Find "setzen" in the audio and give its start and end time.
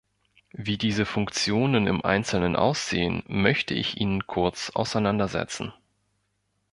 5.27-5.73